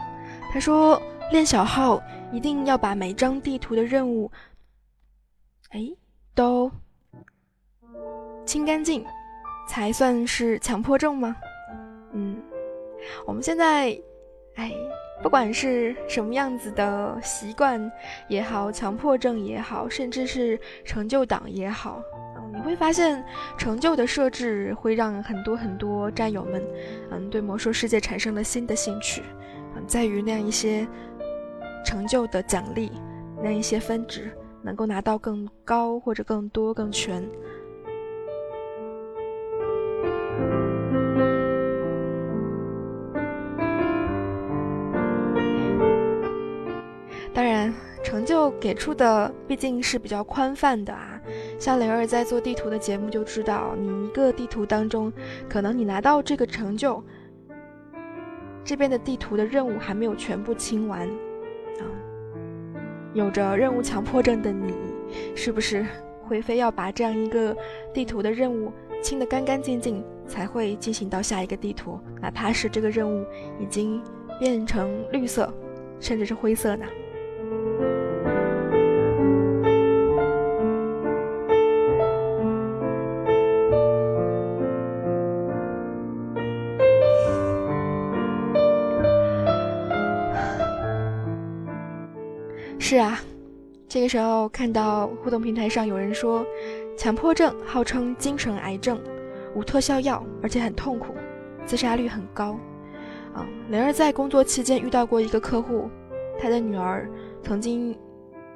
[0.52, 1.00] 他说
[1.32, 1.98] 练小号
[2.30, 4.30] 一定要把每张地图的任务，
[5.70, 5.88] 哎，
[6.34, 6.70] 都
[8.44, 9.02] 清干净，
[9.66, 11.34] 才算是强迫症吗？
[12.12, 12.36] 嗯，
[13.26, 13.98] 我们现在，
[14.56, 14.74] 哎，
[15.22, 17.90] 不管是什么样子的习惯
[18.28, 22.02] 也好，强迫症也好，甚至是成就党也好。
[22.60, 23.24] 你会发现，
[23.56, 26.62] 成就的设置会让很多很多战友们，
[27.10, 29.22] 嗯，对魔兽世界产生了新的兴趣，
[29.74, 30.86] 嗯，在于那样一些
[31.86, 32.92] 成就的奖励，
[33.42, 34.30] 那一些分值
[34.62, 37.26] 能够拿到更高或者更多更全。
[47.32, 47.72] 当然，
[48.04, 51.19] 成就给出的毕竟是比较宽泛的啊。
[51.60, 55.12] 像灵儿在做地图的节目就知道，你一个地图当中，
[55.46, 57.04] 可能你拿到这个成就，
[58.64, 61.84] 这边的地图的任务还没有全部清完，啊，
[63.12, 64.72] 有着任务强迫症的你，
[65.34, 65.84] 是不是
[66.22, 67.54] 会非要把这样一个
[67.92, 73.22] 地图的任务清得干干净净，才会进行到下一个地图，哪怕是这个任务
[73.60, 74.02] 已经
[74.38, 75.52] 变成绿色，
[76.00, 76.86] 甚至是灰色呢？
[92.90, 93.20] 是啊，
[93.86, 96.44] 这个时候看到互动平台上有人说，
[96.98, 99.00] 强迫症号称精神癌症，
[99.54, 101.14] 无特效药，而且很痛苦，
[101.64, 102.58] 自杀率很高。
[103.32, 105.88] 啊，灵儿在工作期间遇到过一个客户，
[106.36, 107.08] 他的女儿
[107.44, 107.96] 曾经，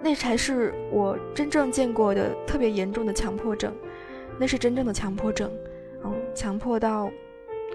[0.02, 3.72] 那才是我真正见过的特别严重的强迫症，
[4.36, 5.48] 那是真正的强迫症，
[6.02, 7.08] 嗯，强迫到，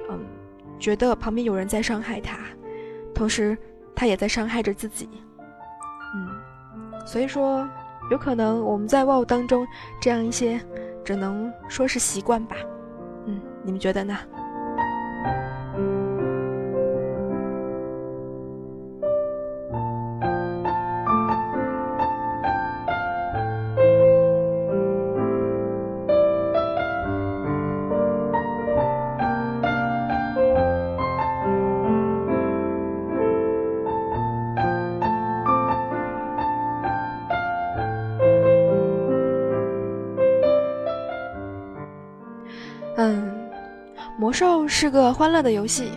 [0.10, 0.20] 嗯，
[0.78, 2.38] 觉得旁边有人在伤害他，
[3.16, 3.57] 同时
[3.95, 5.07] 他也在伤害着自己。
[7.05, 7.67] 所以说，
[8.11, 9.65] 有可能我们在 WOW 当中
[9.99, 10.59] 这样一些，
[11.03, 12.55] 只能说是习惯吧。
[13.25, 14.17] 嗯，你们觉得呢？
[44.82, 45.91] 是个欢乐的游戏，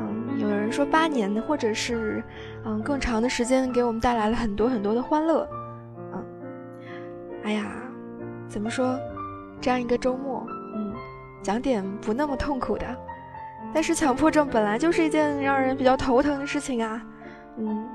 [0.00, 2.24] 嗯，有人说八年或者是
[2.64, 5.46] 嗯更长的时间给我们带来了很多很多的欢乐，
[6.14, 6.24] 嗯，
[7.44, 7.66] 哎呀，
[8.48, 8.98] 怎么说，
[9.60, 10.94] 这样一个周末，嗯，
[11.42, 12.86] 讲点不那么痛苦的，
[13.74, 17.02] 但是强迫症本来就是一件让人比较头疼的事情啊，
[17.58, 17.86] 嗯，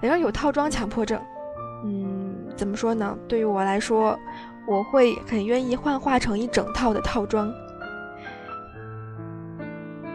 [0.00, 1.22] 然后有套装强迫症，
[1.84, 3.16] 嗯，怎么说呢？
[3.28, 4.18] 对于我来说，
[4.66, 7.48] 我会很愿意幻化成一整套的套装。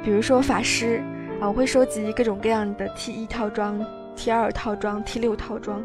[0.03, 1.01] 比如说法师
[1.39, 3.83] 啊，我会收集各种各样的 T 一套装、
[4.15, 5.81] T 二套装、T 六套装。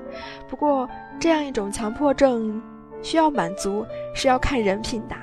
[0.49, 0.89] 不过
[1.21, 2.61] 这样一种强迫症
[3.01, 5.15] 需要满足是要看人品的。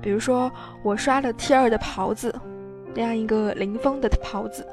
[0.00, 0.50] 比如说
[0.84, 2.32] 我刷了 T 二的袍子，
[2.94, 4.64] 那样一个林峰的袍子，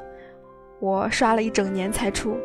[0.80, 2.38] 我刷了一整年才出。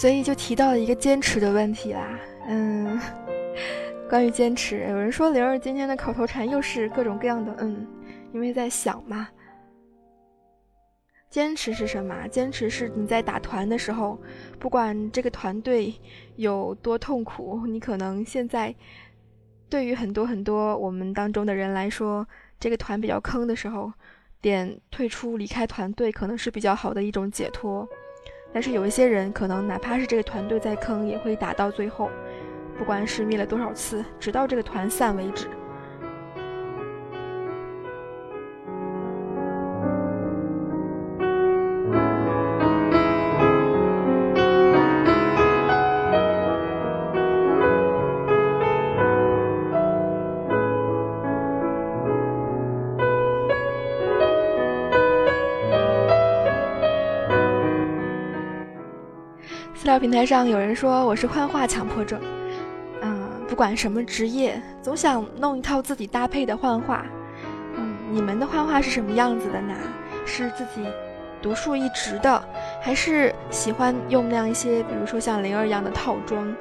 [0.00, 2.98] 所以就提到了一个坚持的问题啦，嗯，
[4.08, 7.86] 关于坚持，有人说灵儿今天的口头禅又是各种各样的嗯，
[8.32, 9.28] 因为在想嘛，
[11.28, 12.26] 坚持是什么？
[12.28, 14.18] 坚持是你在打团的时候，
[14.58, 15.92] 不管这个团队
[16.36, 18.74] 有多痛苦，你可能现在
[19.68, 22.26] 对于很多很多我们当中的人来说，
[22.58, 23.92] 这个团比较坑的时候，
[24.40, 27.86] 点退出离开团队可能是比较好的一种解脱。
[28.52, 32.10] 但是有一些人可能哪怕是这个团队在坑，也会打到最后，
[32.76, 35.46] 不管是灭了多少次，直到这个团散为止。
[59.80, 62.20] 私聊平台上有人说我是幻化强迫症，
[63.00, 67.06] 嗯，不管什么职业，总想弄一套自己搭配的幻化。
[67.78, 69.74] 嗯，你们的幻化是什么样子的呢？
[70.26, 70.86] 是自己
[71.40, 72.44] 独树一帜的，
[72.82, 76.54] 还是喜欢用那样一些，比如说像灵儿一样的套装？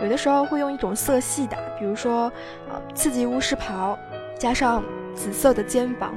[0.00, 2.32] 有的时候会用一种色系的，比如说
[2.70, 3.98] 呃刺激巫师袍，
[4.38, 4.82] 加上
[5.14, 6.14] 紫色的肩膀，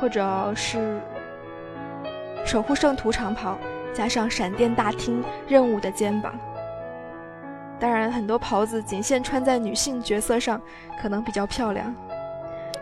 [0.00, 1.00] 或者是
[2.44, 3.58] 守护圣徒长袍。
[3.96, 6.38] 加上闪电大厅任务的肩膀，
[7.80, 10.60] 当然很多袍子仅限穿在女性角色上，
[11.00, 11.94] 可能比较漂亮。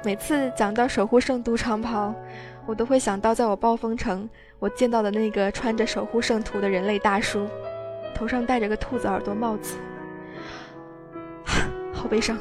[0.05, 2.12] 每次讲到守护圣徒长袍，
[2.67, 7.47] 我都会想到在我暴风城我见到的那个穿着守护圣徒的人类大叔，
[8.12, 9.77] 头上戴着个兔子耳朵帽子，
[11.95, 12.37] 好悲伤。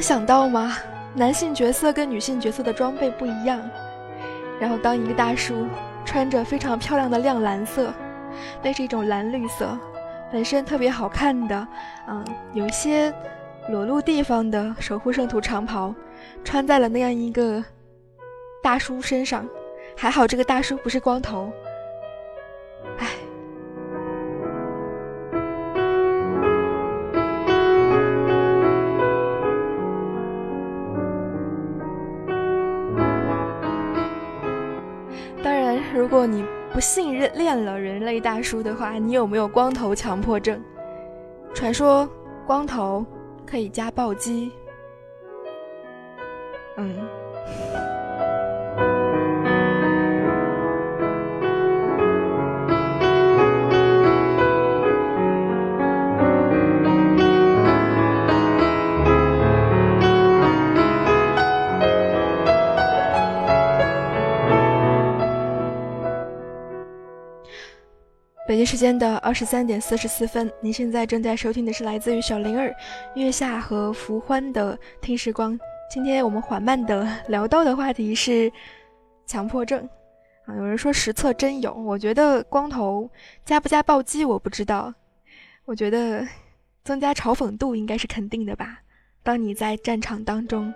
[0.00, 0.78] 能想到吗？
[1.14, 3.60] 男性角色跟女性角色的装备不一样。
[4.58, 5.66] 然后当一个大叔
[6.06, 7.92] 穿着非常漂亮的亮蓝色，
[8.62, 9.78] 那是一种蓝绿色，
[10.32, 11.68] 本身特别好看的，
[12.08, 12.24] 嗯，
[12.54, 13.12] 有些
[13.68, 15.94] 裸露地方的守护圣徒长袍，
[16.42, 17.62] 穿在了那样一个
[18.62, 19.46] 大叔身上。
[19.98, 21.52] 还好这个大叔不是光头。
[22.96, 23.06] 唉。
[35.94, 40.62] 如果你不信任练了人类大叔的话，你有没有光头强迫症？
[41.52, 42.08] 传说
[42.46, 43.04] 光头
[43.44, 44.52] 可以加暴击。
[46.76, 47.19] 嗯。
[68.60, 72.76] 京时间的二十三点四十四分，您现在正在收听的是来自于小灵儿、
[73.14, 75.54] 月下和福欢的《听时光》。
[75.90, 78.52] 今天我们缓慢的聊到的话题是
[79.24, 79.88] 强迫症
[80.44, 80.54] 啊。
[80.54, 83.08] 有人说实测真有，我觉得光头
[83.46, 84.92] 加不加暴击我不知道，
[85.64, 86.28] 我觉得
[86.84, 88.80] 增加嘲讽度应该是肯定的吧。
[89.22, 90.70] 当你在战场当中，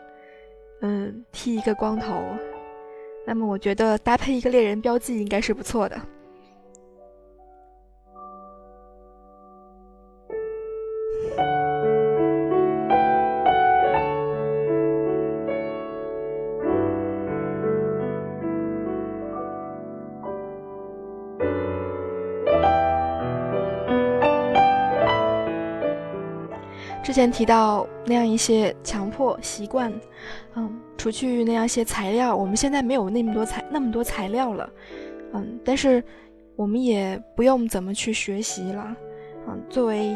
[0.81, 2.25] 嗯，剃一个光头，
[3.27, 6.01] 那么我觉得搭配一个猎人标记应该是不错的。
[27.15, 29.93] 之前提到那样一些强迫习惯，
[30.57, 34.69] 嗯，除去那样一些材料，我们现在没有那么多材那么多材料了，
[35.33, 36.03] 嗯，但是
[36.57, 38.97] 我们也不用怎么去学习了，
[39.47, 40.13] 嗯，作为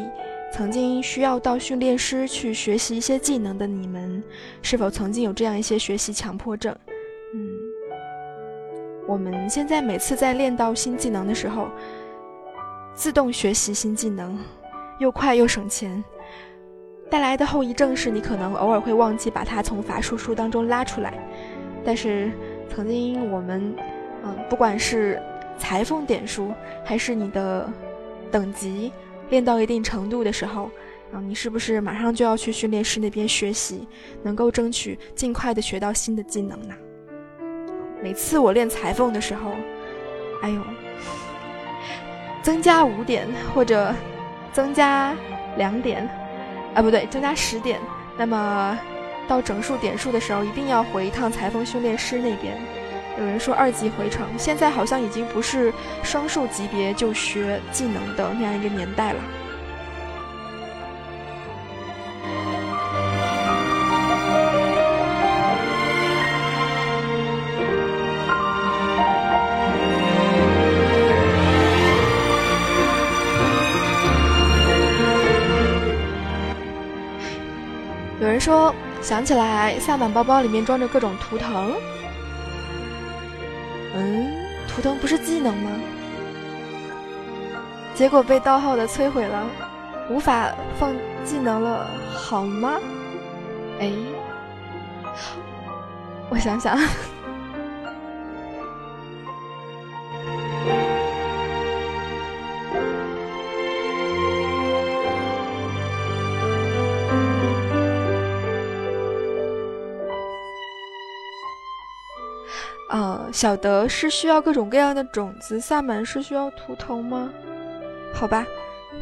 [0.51, 4.21] 曾经需要到训练师去学习一些技能的你们，
[4.61, 6.75] 是否曾经有这样一些学习强迫症？
[7.33, 7.49] 嗯，
[9.07, 11.69] 我们现在每次在练到新技能的时候，
[12.93, 14.37] 自动学习新技能，
[14.99, 16.03] 又快又省钱。
[17.09, 21.13] 带来的后遗症是你可能偶尔会忘记把它从法术书当中拉出来，
[21.83, 22.31] 但是
[22.69, 23.75] 曾经我们，
[24.23, 25.19] 嗯，不管是
[25.57, 26.53] 裁缝点数
[26.85, 27.67] 还是你的
[28.29, 28.91] 等级
[29.29, 30.69] 练到一定程度的时候，
[31.11, 33.87] 啊，你是不是马上就要去训练师那边学习，
[34.21, 36.75] 能够争取尽快的学到新的技能呢？
[38.03, 39.51] 每次我练裁缝的时候，
[40.43, 40.61] 哎呦，
[42.43, 43.93] 增加五点或者
[44.53, 45.15] 增加
[45.57, 46.07] 两点。
[46.79, 47.77] 啊，不对，增加十点，
[48.15, 48.79] 那么
[49.27, 52.57] 到整数点数的时候，一定要回一趟裁缝训练师那边。
[53.19, 55.73] 有人说二级回城，现在好像已经不是
[56.03, 59.21] 双数级别就学技能的那样一个年代了。
[78.39, 81.73] 说想起来，萨满包包里面装着各种图腾。
[83.95, 84.31] 嗯，
[84.67, 85.71] 图腾不是技能吗？
[87.95, 89.45] 结果被盗号的摧毁了，
[90.09, 90.93] 无法放
[91.25, 91.85] 技能了，
[92.15, 92.79] 好吗？
[93.79, 93.91] 哎，
[96.29, 96.79] 我想想。
[113.39, 117.29] 小德是需要各种各样的种子，萨满是需要图腾吗？
[118.13, 118.45] 好吧，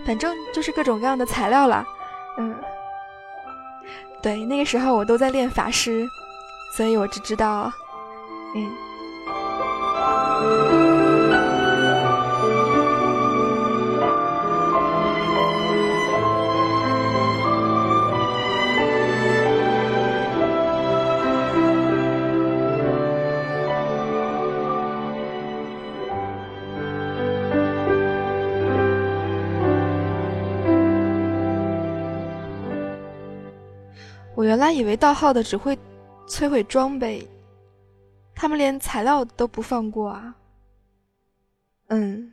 [0.06, 1.84] 反正就是各种各样的材料啦。
[2.38, 2.56] 嗯，
[4.22, 6.08] 对，那个时候我都在练法师，
[6.76, 7.74] 所以我只知道，
[8.54, 10.77] 嗯。
[34.38, 35.76] 我原来以为盗号的只会
[36.28, 37.28] 摧毁装备，
[38.36, 40.36] 他们连材料都不放过啊。
[41.88, 42.32] 嗯。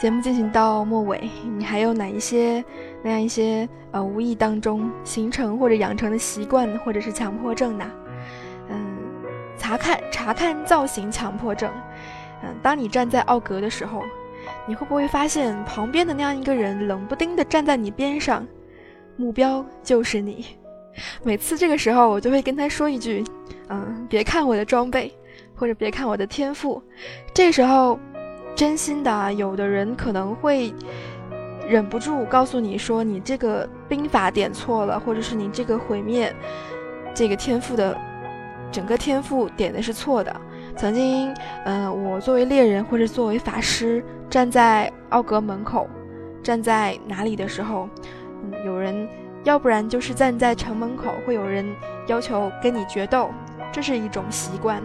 [0.00, 1.28] 节目进行到末尾，
[1.58, 2.64] 你还有哪一些
[3.02, 7.84] 那样一些呃无意当中形成或者养成的习惯，或者是强迫症呢？
[8.70, 8.78] 嗯，
[9.58, 11.70] 查看查看造型强迫症。
[12.42, 14.02] 嗯，当你站在奥格的时候，
[14.66, 18.46] 你会不会发现旁边的那样一个人冷不丁的站在你边上，
[19.18, 20.46] 目标就是你？
[21.22, 23.22] 每次这个时候，我就会跟他说一句
[23.68, 25.14] ：“嗯，别看我的装备，
[25.54, 26.82] 或者别看我的天赋。”
[27.34, 28.00] 这时候。
[28.54, 30.74] 真心的，有的人可能会
[31.66, 36.34] 忍不住告诉你说：“你这个兵法点错了，或者是你这个毁灭
[37.14, 37.96] 这个天赋的
[38.70, 40.34] 整个天赋点的是错的。”
[40.76, 41.34] 曾经，
[41.64, 45.88] 嗯，我作为猎人或者作为法师站在奥格门口，
[46.42, 47.88] 站在哪里的时候，
[48.42, 49.08] 嗯，有人
[49.42, 51.66] 要不然就是站在城门口，会有人
[52.06, 53.30] 要求跟你决斗，
[53.72, 54.80] 这是一种习惯；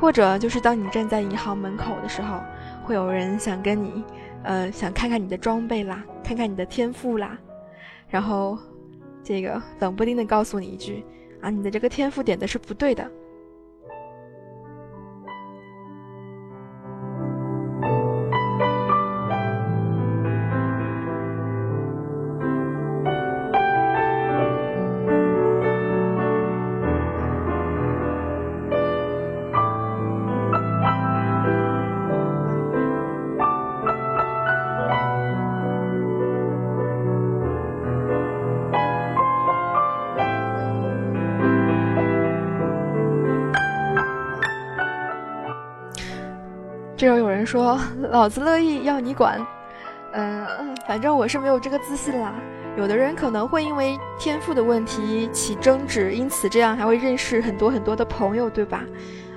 [0.00, 2.38] 或者就是当你站在银行门口的时候。
[2.88, 4.02] 会有人想跟你，
[4.44, 7.38] 呃，想看看你的装备啦，看看你的天赋啦，
[8.08, 8.58] 然后，
[9.22, 11.04] 这个冷不丁的告诉你一句，
[11.42, 13.06] 啊，你的这个天赋点的是不对的。
[47.48, 47.80] 说
[48.12, 49.40] ：“老子乐意要你管。”
[50.12, 50.46] 嗯，
[50.86, 52.34] 反正我是没有这个自信啦。
[52.76, 58.84] 有的人可能会因为天赋的问题起争执，因此这样还会认识很多很多的朋友，对吧？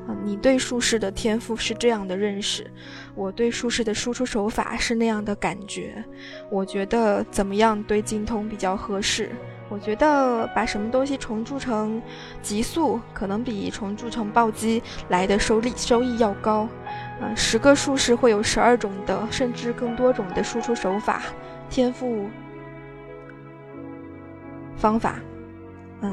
[0.10, 2.70] 啊，你对术士的天赋是这样的认识，
[3.16, 6.04] 我对术士的输出手法是那样的感觉。
[6.50, 9.30] 我觉得怎么样对精通比较合适？
[9.70, 12.02] 我觉得把什么东西重铸成
[12.42, 16.68] 极速，可能比重铸成暴击来的收利收益要高。
[17.22, 21.22] 嗯，十个术士会有十二种的，甚至更多种的输出手法、
[21.70, 22.28] 天赋、
[24.76, 25.16] 方法。
[26.02, 26.12] 嗯，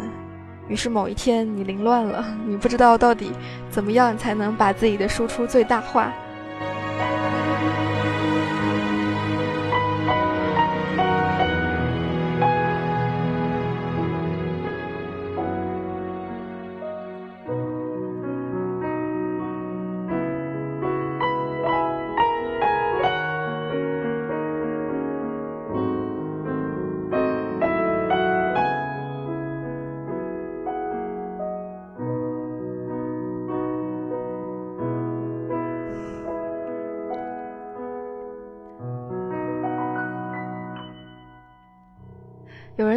[0.69, 3.33] 于是某一天你凌乱了，你不知道到底
[3.71, 6.13] 怎么样才能把自己的输出最大化。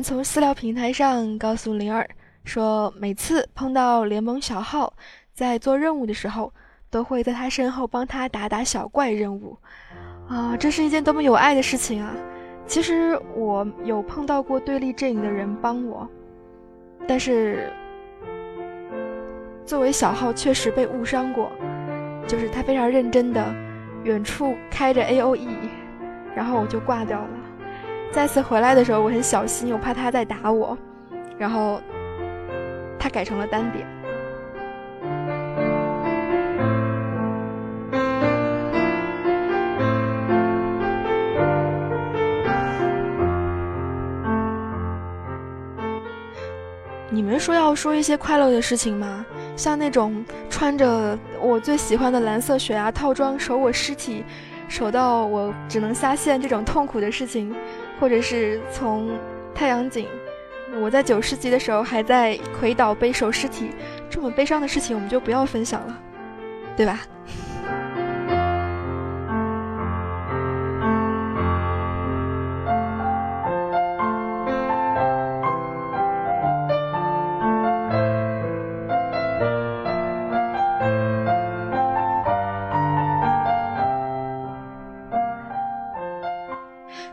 [0.02, 2.08] 从私聊平台上告诉灵儿
[2.44, 4.92] 说，每次碰到联盟小号
[5.34, 6.52] 在做任务的时候，
[6.90, 9.58] 都会在他身后帮他打打小怪任务。
[10.28, 12.14] 啊，这是一件多么有爱的事情啊！
[12.66, 16.10] 其实我有碰到过对立阵营的人帮我，
[17.08, 17.72] 但是
[19.66, 21.52] 作为小号确实被误伤过，
[22.28, 23.46] 就是他非常认真的
[24.04, 25.48] 远处开着 A O E，
[26.34, 27.30] 然后我就挂掉了。
[28.14, 30.78] 再次回来的时候，我很小心，我怕他在打我，
[31.38, 31.82] 然后
[33.00, 33.88] 他改成了单点。
[47.10, 49.26] 你们说要说一些快乐的事情吗？
[49.56, 54.24] 像那种穿着我最喜欢的蓝色血压套装守我尸体，
[54.68, 57.54] 守到我只能下线这种痛苦的事情，
[58.02, 59.12] 或者是从
[59.54, 60.08] 太阳井，
[60.82, 63.70] 我在九十级的时候还在魁岛背首尸体，
[64.10, 66.00] 这么悲伤的事情我们就不要分享了，
[66.76, 67.00] 对吧？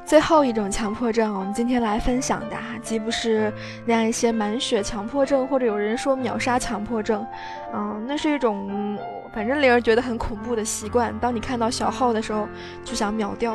[0.09, 3.53] 最后一种强迫症，我们今天来分享的，既不是
[3.85, 7.27] 那样一些满血强迫症，或者有人说秒杀强迫症，
[7.75, 8.99] 嗯，那是一种
[9.35, 11.15] 反正令人觉得很恐怖的习惯。
[11.19, 12.49] 当你看到小号的时候，
[12.83, 13.55] 就想秒掉，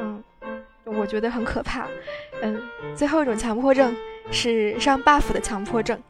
[0.00, 0.24] 嗯，
[0.86, 1.86] 我觉得很可怕。
[2.40, 2.58] 嗯，
[2.96, 3.94] 最后一种强迫症
[4.30, 6.00] 是上 buff 的强迫症，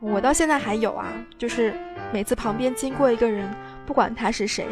[0.00, 1.06] 我到现在还有啊，
[1.38, 1.72] 就是
[2.12, 3.48] 每次旁边经过一个人，
[3.86, 4.66] 不管他是谁，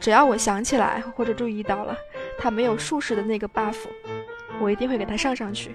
[0.00, 1.94] 只要我想起来或者注意到了。
[2.38, 3.76] 他没有术士的那个 buff，
[4.60, 5.74] 我一定会给他上上去，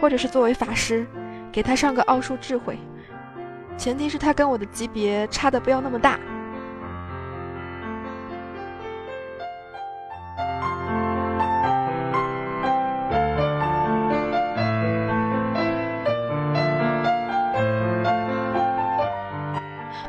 [0.00, 1.06] 或者是作为法师，
[1.50, 2.78] 给他上个奥数智慧，
[3.76, 6.18] 前提是他跟我的级别差的不要那么大。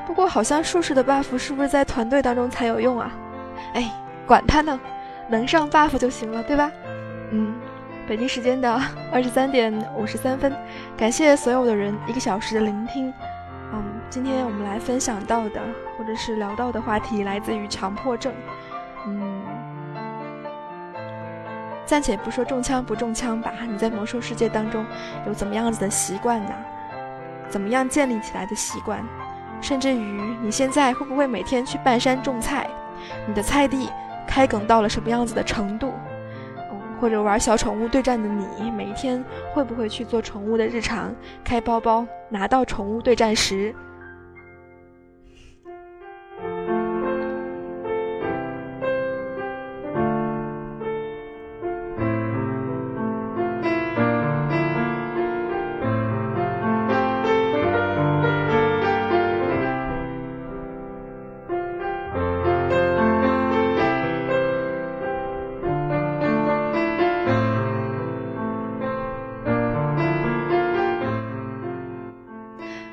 [0.05, 3.11] 不过好像术士的 buff 是不是在团队当中才有用啊？
[3.73, 3.89] 哎，
[4.27, 4.79] 管他呢。
[5.31, 6.71] 能上 buff 就行了，对吧？
[7.31, 7.53] 嗯，
[8.07, 8.79] 北京时间的
[9.11, 10.53] 二十三点五十三分，
[10.97, 13.13] 感谢所有的人一个小时的聆听。
[13.73, 15.61] 嗯，今天我们来分享到的
[15.97, 18.33] 或者是聊到的话题来自于强迫症。
[19.07, 19.41] 嗯，
[21.85, 24.85] 暂且不说中枪不中枪吧，你在魔兽世界当中
[25.25, 26.51] 有怎么样子的习惯呢？
[27.49, 29.01] 怎么样建立起来的习惯？
[29.61, 32.67] 甚至于你现在会不会每天去半山种菜？
[33.25, 33.89] 你的菜地？
[34.31, 35.91] 开梗到了什么样子的程度？
[37.01, 39.21] 或者玩小宠物对战的你，每一天
[39.53, 41.13] 会不会去做宠物的日常？
[41.43, 43.75] 开包包拿到宠物对战时。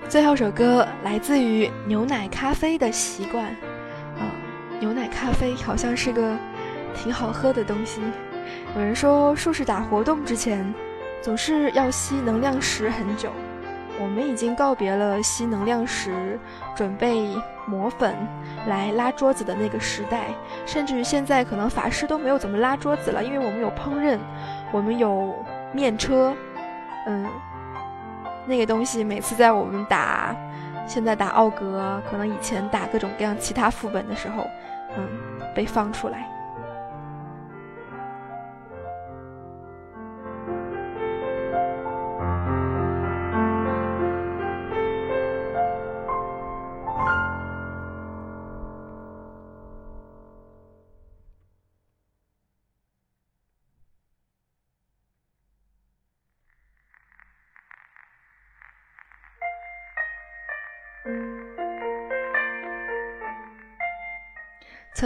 [0.08, 4.24] 最后首歌来自于牛奶咖啡的习惯，啊，
[4.80, 6.34] 牛奶咖啡好像是个
[6.94, 8.00] 挺好喝的东西。
[8.74, 10.72] 有人说术士打活动之前
[11.20, 13.30] 总是要吸能量石很久，
[14.00, 16.40] 我们已经告别了吸能量石、
[16.74, 17.36] 准备
[17.66, 18.16] 磨粉
[18.66, 20.28] 来拉桌子的那个时代，
[20.64, 24.18] 甚至于现在可能法师都没有怎么拉桌子了，因为我们有烹饪，
[24.72, 25.34] 我们有
[25.70, 26.34] 面车，
[27.06, 27.28] 嗯。
[28.48, 30.34] 那个东西每次在我们打，
[30.86, 34.48] 现在打奥格，可能以前打各种各样其他副本的时候，
[34.96, 35.06] 嗯，
[35.54, 36.26] 被放出来。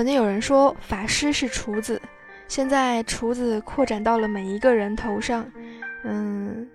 [0.02, 2.02] 曾经有人说法师是厨子，
[2.48, 5.48] 现在厨子扩展到了每一个人头上。
[6.02, 6.68] 嗯，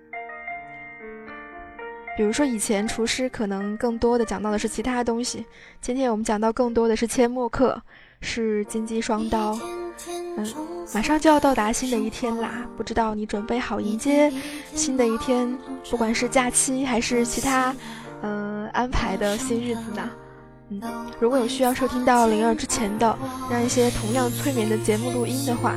[2.16, 5.44] 比如说以前厨师可能更多的讲到的是其他东西，
[5.78, 7.78] 今天我们讲到更多的是阡陌客，
[8.22, 9.60] 是金鸡双刀。
[10.38, 10.54] 嗯，
[10.94, 14.32] 马上就要到达新的一天啦，不知道你准备好迎接
[14.72, 15.54] 新的一天，
[15.90, 17.76] 不管是假期还是其他，
[18.22, 20.10] 嗯，安排的新日子呢？
[21.18, 23.18] 如果有需要收听到灵儿之前的
[23.50, 25.74] 那一些同样催眠的节目录音的话，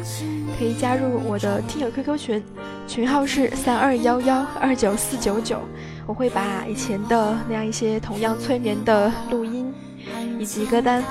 [0.60, 2.44] 可以加入我的听友 QQ 群，
[2.88, 5.62] 群号是三二幺幺二九四九九，
[6.06, 9.74] 我会把以前的那样一些同样催眠的录音
[10.38, 11.02] 以及歌单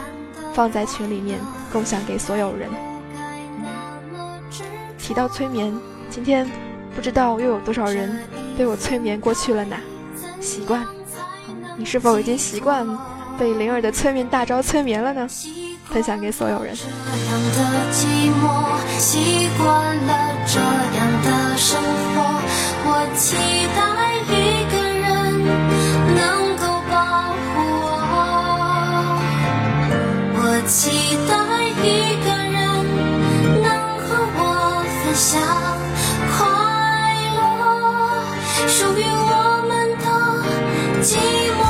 [0.52, 1.38] 放在群里面
[1.72, 2.68] 共享给所有人。
[4.98, 5.74] 提到催眠，
[6.10, 6.46] 今天
[6.94, 8.18] 不知道又有多少人
[8.58, 9.76] 被我催眠过去了呢？
[10.38, 10.84] 习惯，
[11.78, 12.86] 你是否已经习惯？
[13.40, 15.26] 被灵儿的催眠大招催眠了呢，
[15.90, 16.76] 分享给所有人。
[22.82, 22.96] 我
[30.68, 31.32] 期待
[31.80, 31.88] 一
[32.22, 32.60] 个人
[33.62, 33.72] 能
[34.04, 34.44] 和我
[35.02, 35.32] 分享
[36.36, 36.44] 快
[37.38, 37.40] 乐，
[38.68, 39.30] 属于我。
[39.66, 40.04] 们的
[41.02, 41.16] 寂
[41.58, 41.69] 寞。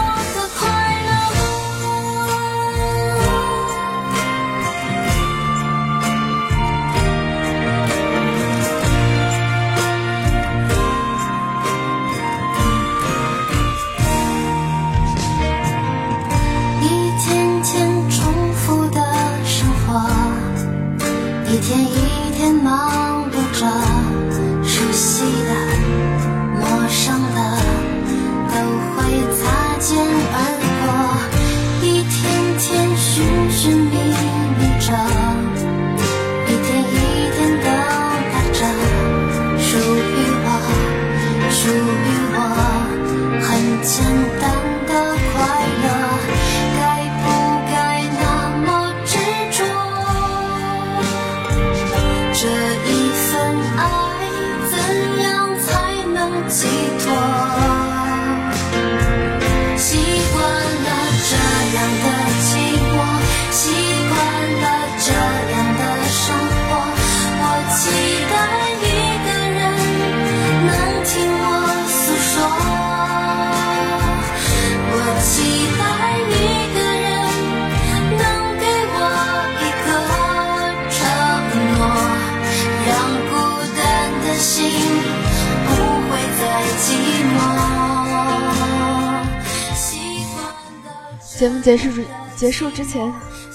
[91.40, 91.90] 节目结束
[92.36, 93.10] 结束之前，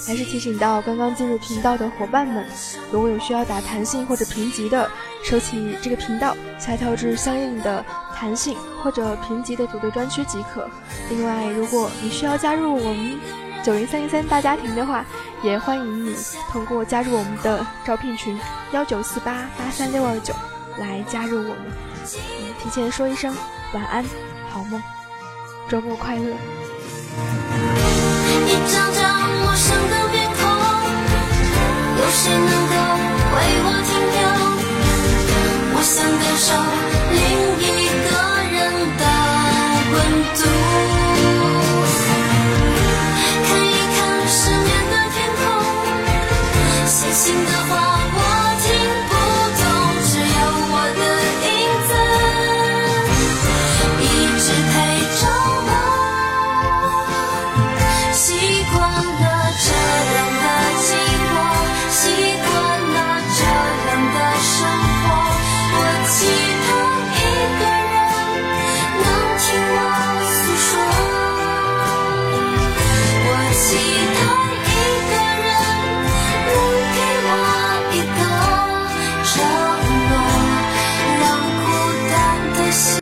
[0.07, 2.43] 还是提醒到刚刚进入频道的伙伴们，
[2.91, 4.89] 如果有需要打弹性或者评级的，
[5.23, 10.67] 收起这个频道，下跳至相应的弹性或者评级的组队专区即可。
[11.11, 13.19] 另外，如果你需要加入我们
[13.63, 15.05] 九零三零三大家庭的话，
[15.43, 16.15] 也欢迎你
[16.49, 18.35] 通过加入我们的招聘群
[18.71, 20.33] 幺九四八八三六二九
[20.79, 21.57] 来加入我们。
[22.63, 23.31] 提前说一声
[23.75, 24.03] 晚安，
[24.49, 24.81] 好梦，
[25.69, 26.35] 周末快乐。
[28.47, 29.01] 一张张
[29.41, 30.39] 陌生的面孔
[31.97, 32.73] 有谁能够
[33.33, 34.17] 为我停留？
[35.77, 36.47] 我想感受